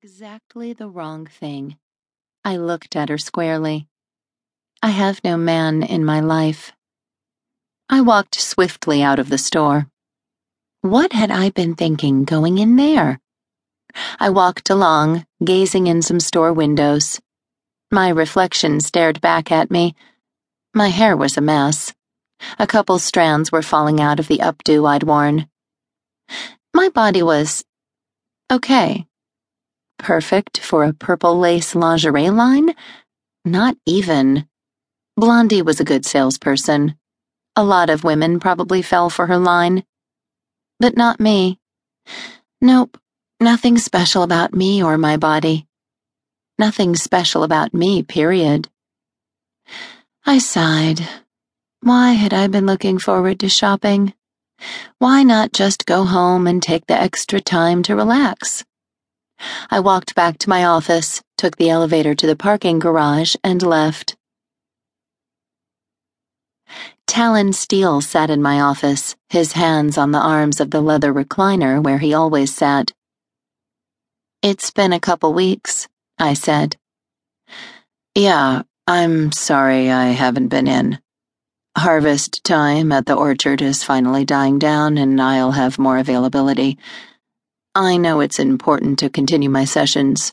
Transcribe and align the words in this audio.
exactly 0.00 0.72
the 0.72 0.88
wrong 0.88 1.26
thing. 1.26 1.76
I 2.44 2.56
looked 2.56 2.94
at 2.94 3.08
her 3.08 3.18
squarely. 3.18 3.88
I 4.80 4.90
have 4.90 5.24
no 5.24 5.36
man 5.36 5.82
in 5.82 6.04
my 6.04 6.20
life. 6.20 6.70
I 7.90 8.02
walked 8.02 8.40
swiftly 8.40 9.02
out 9.02 9.18
of 9.18 9.28
the 9.28 9.38
store. 9.38 9.88
What 10.82 11.12
had 11.12 11.32
I 11.32 11.50
been 11.50 11.74
thinking 11.74 12.24
going 12.24 12.58
in 12.58 12.76
there? 12.76 13.18
I 14.20 14.30
walked 14.30 14.70
along, 14.70 15.26
gazing 15.44 15.88
in 15.88 16.00
some 16.00 16.20
store 16.20 16.52
windows. 16.52 17.20
My 17.90 18.08
reflection 18.08 18.78
stared 18.78 19.20
back 19.20 19.50
at 19.50 19.68
me. 19.68 19.96
My 20.74 20.90
hair 20.90 21.16
was 21.16 21.36
a 21.36 21.40
mess. 21.40 21.92
A 22.56 22.68
couple 22.68 23.00
strands 23.00 23.50
were 23.50 23.62
falling 23.62 24.00
out 24.00 24.20
of 24.20 24.28
the 24.28 24.38
updo 24.38 24.88
I'd 24.88 25.02
worn. 25.02 25.48
My 26.72 26.88
body 26.88 27.24
was 27.24 27.64
okay. 28.48 29.07
Perfect 29.98 30.58
for 30.58 30.84
a 30.84 30.92
purple 30.92 31.38
lace 31.38 31.74
lingerie 31.74 32.30
line? 32.30 32.74
Not 33.44 33.76
even. 33.86 34.48
Blondie 35.16 35.62
was 35.62 35.80
a 35.80 35.84
good 35.84 36.06
salesperson. 36.06 36.96
A 37.56 37.64
lot 37.64 37.90
of 37.90 38.04
women 38.04 38.38
probably 38.38 38.82
fell 38.82 39.10
for 39.10 39.26
her 39.26 39.38
line. 39.38 39.84
But 40.78 40.96
not 40.96 41.18
me. 41.18 41.58
Nope, 42.60 42.98
nothing 43.40 43.78
special 43.78 44.22
about 44.22 44.54
me 44.54 44.82
or 44.82 44.96
my 44.96 45.16
body. 45.16 45.66
Nothing 46.58 46.94
special 46.94 47.42
about 47.42 47.74
me, 47.74 48.02
period. 48.02 48.68
I 50.24 50.38
sighed. 50.38 51.00
Why 51.80 52.12
had 52.12 52.34
I 52.34 52.46
been 52.46 52.66
looking 52.66 52.98
forward 52.98 53.40
to 53.40 53.48
shopping? 53.48 54.14
Why 54.98 55.22
not 55.22 55.52
just 55.52 55.86
go 55.86 56.04
home 56.04 56.46
and 56.46 56.62
take 56.62 56.86
the 56.86 57.00
extra 57.00 57.40
time 57.40 57.82
to 57.84 57.96
relax? 57.96 58.64
I 59.70 59.80
walked 59.80 60.14
back 60.14 60.38
to 60.38 60.48
my 60.48 60.64
office, 60.64 61.22
took 61.36 61.56
the 61.56 61.70
elevator 61.70 62.14
to 62.14 62.26
the 62.26 62.36
parking 62.36 62.78
garage, 62.78 63.36
and 63.44 63.62
left. 63.62 64.16
Talon 67.06 67.52
Steel 67.52 68.00
sat 68.00 68.30
in 68.30 68.42
my 68.42 68.60
office, 68.60 69.16
his 69.30 69.52
hands 69.52 69.96
on 69.96 70.12
the 70.12 70.20
arms 70.20 70.60
of 70.60 70.70
the 70.70 70.80
leather 70.80 71.12
recliner 71.12 71.82
where 71.82 71.98
he 71.98 72.14
always 72.14 72.54
sat. 72.54 72.92
It's 74.42 74.70
been 74.70 74.92
a 74.92 75.00
couple 75.00 75.32
weeks, 75.32 75.88
I 76.18 76.34
said. 76.34 76.76
Yeah, 78.14 78.62
I'm 78.86 79.32
sorry 79.32 79.90
I 79.90 80.08
haven't 80.08 80.48
been 80.48 80.68
in. 80.68 80.98
Harvest 81.76 82.44
time 82.44 82.92
at 82.92 83.06
the 83.06 83.14
orchard 83.14 83.62
is 83.62 83.84
finally 83.84 84.24
dying 84.24 84.58
down, 84.58 84.98
and 84.98 85.20
I'll 85.20 85.52
have 85.52 85.78
more 85.78 85.98
availability. 85.98 86.78
I 87.80 87.96
know 87.96 88.18
it's 88.18 88.40
important 88.40 88.98
to 88.98 89.08
continue 89.08 89.48
my 89.48 89.64
sessions. 89.64 90.32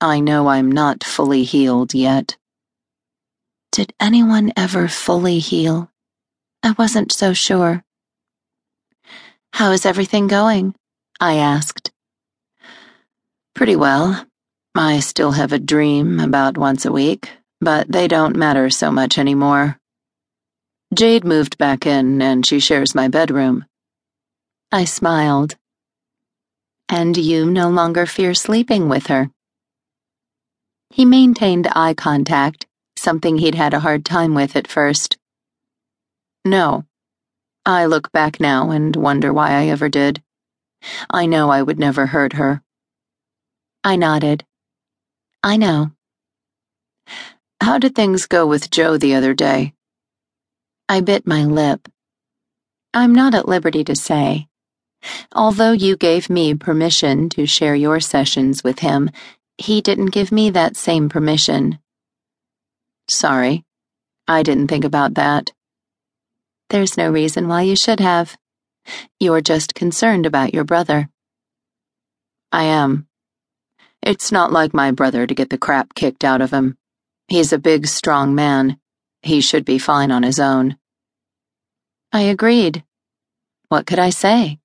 I 0.00 0.18
know 0.18 0.48
I'm 0.48 0.72
not 0.72 1.04
fully 1.04 1.44
healed 1.44 1.92
yet. 1.92 2.38
Did 3.70 3.92
anyone 4.00 4.50
ever 4.56 4.88
fully 4.88 5.38
heal? 5.38 5.90
I 6.62 6.74
wasn't 6.78 7.12
so 7.12 7.34
sure. 7.34 7.84
How 9.52 9.72
is 9.72 9.84
everything 9.84 10.26
going? 10.26 10.74
I 11.20 11.34
asked. 11.34 11.92
Pretty 13.54 13.76
well. 13.76 14.24
I 14.74 15.00
still 15.00 15.32
have 15.32 15.52
a 15.52 15.58
dream 15.58 16.18
about 16.18 16.56
once 16.56 16.86
a 16.86 16.92
week, 16.92 17.30
but 17.60 17.92
they 17.92 18.08
don't 18.08 18.36
matter 18.36 18.70
so 18.70 18.90
much 18.90 19.18
anymore. 19.18 19.78
Jade 20.94 21.26
moved 21.26 21.58
back 21.58 21.84
in, 21.84 22.22
and 22.22 22.46
she 22.46 22.58
shares 22.58 22.94
my 22.94 23.08
bedroom. 23.08 23.66
I 24.72 24.86
smiled. 24.86 25.56
And 26.88 27.16
you 27.16 27.50
no 27.50 27.68
longer 27.68 28.06
fear 28.06 28.32
sleeping 28.34 28.88
with 28.88 29.08
her. 29.08 29.30
He 30.90 31.04
maintained 31.04 31.68
eye 31.74 31.94
contact, 31.94 32.66
something 32.96 33.38
he'd 33.38 33.54
had 33.54 33.74
a 33.74 33.80
hard 33.80 34.04
time 34.04 34.34
with 34.34 34.56
at 34.56 34.68
first. 34.68 35.18
No. 36.44 36.84
I 37.64 37.86
look 37.86 38.12
back 38.12 38.38
now 38.38 38.70
and 38.70 38.94
wonder 38.94 39.32
why 39.32 39.50
I 39.50 39.66
ever 39.66 39.88
did. 39.88 40.22
I 41.10 41.26
know 41.26 41.50
I 41.50 41.62
would 41.62 41.78
never 41.78 42.06
hurt 42.06 42.34
her. 42.34 42.62
I 43.82 43.96
nodded. 43.96 44.44
I 45.42 45.56
know. 45.56 45.90
How 47.60 47.78
did 47.78 47.94
things 47.94 48.26
go 48.26 48.46
with 48.46 48.70
Joe 48.70 48.96
the 48.96 49.14
other 49.14 49.34
day? 49.34 49.74
I 50.88 51.00
bit 51.00 51.26
my 51.26 51.44
lip. 51.44 51.88
I'm 52.94 53.14
not 53.14 53.34
at 53.34 53.48
liberty 53.48 53.82
to 53.84 53.96
say. 53.96 54.46
Although 55.34 55.72
you 55.72 55.96
gave 55.96 56.30
me 56.30 56.54
permission 56.54 57.28
to 57.30 57.46
share 57.46 57.74
your 57.74 58.00
sessions 58.00 58.64
with 58.64 58.80
him, 58.80 59.10
he 59.58 59.80
didn't 59.80 60.06
give 60.06 60.32
me 60.32 60.50
that 60.50 60.76
same 60.76 61.08
permission. 61.08 61.78
Sorry. 63.08 63.64
I 64.28 64.42
didn't 64.42 64.68
think 64.68 64.84
about 64.84 65.14
that. 65.14 65.52
There's 66.70 66.96
no 66.96 67.10
reason 67.10 67.46
why 67.46 67.62
you 67.62 67.76
should 67.76 68.00
have. 68.00 68.36
You're 69.20 69.40
just 69.40 69.74
concerned 69.74 70.26
about 70.26 70.52
your 70.52 70.64
brother. 70.64 71.08
I 72.50 72.64
am. 72.64 73.06
It's 74.02 74.30
not 74.32 74.52
like 74.52 74.74
my 74.74 74.90
brother 74.90 75.26
to 75.26 75.34
get 75.34 75.50
the 75.50 75.58
crap 75.58 75.94
kicked 75.94 76.24
out 76.24 76.40
of 76.40 76.52
him. 76.52 76.76
He's 77.28 77.52
a 77.52 77.58
big, 77.58 77.86
strong 77.86 78.34
man. 78.34 78.78
He 79.22 79.40
should 79.40 79.64
be 79.64 79.78
fine 79.78 80.10
on 80.10 80.22
his 80.22 80.38
own. 80.38 80.76
I 82.12 82.22
agreed. 82.22 82.84
What 83.68 83.86
could 83.86 83.98
I 83.98 84.10
say? 84.10 84.58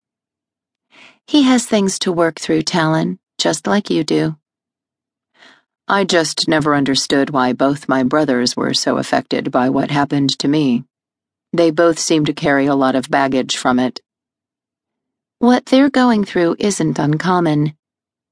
He 1.31 1.43
has 1.43 1.65
things 1.65 1.97
to 1.99 2.11
work 2.11 2.41
through, 2.41 2.63
Talon, 2.63 3.17
just 3.37 3.65
like 3.65 3.89
you 3.89 4.03
do. 4.03 4.35
I 5.87 6.03
just 6.03 6.49
never 6.49 6.75
understood 6.75 7.29
why 7.29 7.53
both 7.53 7.87
my 7.87 8.03
brothers 8.03 8.57
were 8.57 8.73
so 8.73 8.97
affected 8.97 9.49
by 9.49 9.69
what 9.69 9.91
happened 9.91 10.37
to 10.39 10.49
me. 10.49 10.83
They 11.53 11.71
both 11.71 11.99
seem 11.99 12.25
to 12.25 12.33
carry 12.33 12.65
a 12.65 12.75
lot 12.75 12.95
of 12.95 13.09
baggage 13.09 13.55
from 13.55 13.79
it. 13.79 14.01
What 15.39 15.67
they're 15.67 15.89
going 15.89 16.25
through 16.25 16.57
isn't 16.59 16.99
uncommon, 16.99 17.77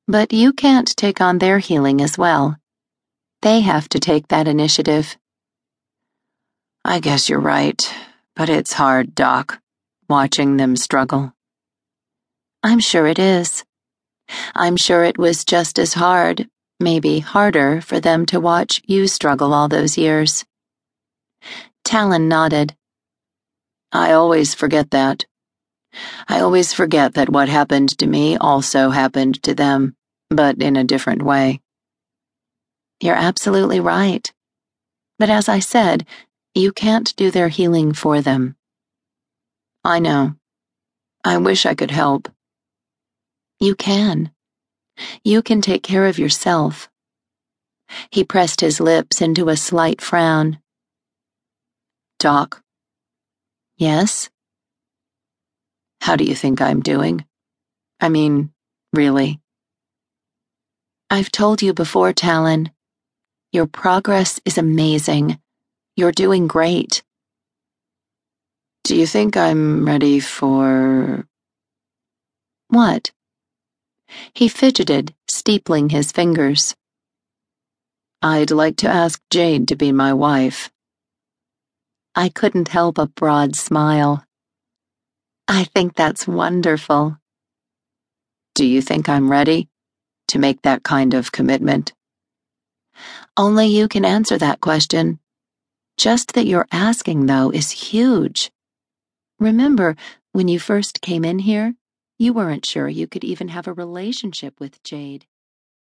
but 0.06 0.34
you 0.34 0.52
can't 0.52 0.94
take 0.98 1.22
on 1.22 1.38
their 1.38 1.60
healing 1.60 2.02
as 2.02 2.18
well. 2.18 2.58
They 3.42 3.62
have 3.62 3.88
to 3.90 4.00
take 4.00 4.28
that 4.28 4.46
initiative. 4.46 5.16
I 6.84 7.00
guess 7.00 7.30
you're 7.30 7.40
right, 7.40 7.82
but 8.36 8.50
it's 8.50 8.74
hard, 8.74 9.16
Doc, 9.16 9.62
watching 10.10 10.58
them 10.58 10.76
struggle. 10.76 11.34
I'm 12.70 12.80
sure 12.80 13.08
it 13.08 13.18
is. 13.18 13.66
I'm 14.54 14.78
sure 14.78 15.04
it 15.04 15.18
was 15.18 15.44
just 15.44 15.80
as 15.80 15.96
hard, 15.96 16.48
maybe 16.80 17.18
harder, 17.18 17.82
for 17.82 18.00
them 18.00 18.28
to 18.28 18.40
watch 18.40 18.80
you 18.86 19.08
struggle 19.08 19.56
all 19.56 19.68
those 19.68 19.98
years. 19.98 20.46
Talon 21.84 22.28
nodded. 22.28 22.76
I 23.92 24.12
always 24.12 24.54
forget 24.54 24.92
that. 24.92 25.26
I 26.28 26.42
always 26.42 26.72
forget 26.72 27.16
that 27.16 27.30
what 27.30 27.50
happened 27.50 27.98
to 27.98 28.06
me 28.06 28.38
also 28.38 28.92
happened 28.92 29.42
to 29.42 29.56
them, 29.56 29.96
but 30.30 30.62
in 30.62 30.76
a 30.76 30.84
different 30.84 31.24
way. 31.24 31.62
You're 33.02 33.16
absolutely 33.16 33.80
right. 33.80 34.32
But 35.18 35.32
as 35.32 35.50
I 35.50 35.58
said, 35.58 36.06
you 36.54 36.72
can't 36.72 37.16
do 37.16 37.32
their 37.32 37.50
healing 37.50 37.94
for 37.94 38.22
them. 38.22 38.58
I 39.84 39.98
know. 39.98 40.36
I 41.24 41.38
wish 41.38 41.66
I 41.66 41.74
could 41.74 41.90
help. 41.90 42.29
You 43.60 43.76
can. 43.76 44.32
You 45.24 45.42
can 45.42 45.62
take 45.62 45.84
care 45.84 46.06
of 46.06 46.18
yourself. 46.18 46.90
He 48.10 48.24
pressed 48.24 48.62
his 48.62 48.80
lips 48.80 49.22
into 49.22 49.50
a 49.50 49.58
slight 49.58 50.02
frown. 50.02 50.60
Doc? 52.20 52.62
Yes? 53.78 54.30
How 56.02 56.16
do 56.16 56.24
you 56.24 56.36
think 56.36 56.62
I'm 56.62 56.80
doing? 56.80 57.26
I 58.00 58.08
mean, 58.10 58.52
really? 58.94 59.42
I've 61.10 61.32
told 61.32 61.62
you 61.62 61.74
before, 61.74 62.14
Talon. 62.14 62.72
Your 63.52 63.68
progress 63.68 64.40
is 64.46 64.58
amazing. 64.58 65.40
You're 65.96 66.12
doing 66.12 66.48
great. 66.48 67.04
Do 68.86 68.96
you 68.96 69.06
think 69.06 69.36
I'm 69.36 69.86
ready 69.86 70.20
for. 70.20 71.26
What? 72.70 73.12
He 74.34 74.48
fidgeted, 74.48 75.14
steepling 75.28 75.92
his 75.92 76.12
fingers. 76.12 76.76
I'd 78.22 78.52
like 78.52 78.78
to 78.78 78.90
ask 78.90 79.22
Jade 79.30 79.68
to 79.70 79.76
be 79.76 79.92
my 79.92 80.14
wife. 80.14 80.70
I 82.16 82.30
couldn't 82.30 82.68
help 82.68 82.98
a 82.98 83.08
broad 83.08 83.56
smile. 83.56 84.26
I 85.48 85.64
think 85.64 85.96
that's 85.96 86.28
wonderful. 86.28 87.18
Do 88.56 88.66
you 88.66 88.82
think 88.82 89.08
I'm 89.08 89.32
ready 89.32 89.70
to 90.28 90.40
make 90.40 90.62
that 90.64 90.84
kind 90.84 91.14
of 91.14 91.32
commitment? 91.32 91.94
Only 93.38 93.68
you 93.68 93.88
can 93.88 94.04
answer 94.04 94.38
that 94.38 94.60
question. 94.60 95.20
Just 95.98 96.34
that 96.34 96.46
you're 96.46 96.68
asking, 96.72 97.26
though, 97.26 97.52
is 97.52 97.72
huge. 97.72 98.52
Remember, 99.40 99.96
when 100.34 100.48
you 100.48 100.60
first 100.60 101.02
came 101.02 101.24
in 101.24 101.40
here, 101.40 101.76
you 102.20 102.34
weren't 102.34 102.68
sure 102.68 102.88
you 102.88 103.08
could 103.08 103.24
even 103.24 103.48
have 103.48 103.68
a 103.68 103.74
relationship 103.74 104.60
with 104.60 104.84
Jade. 104.84 105.26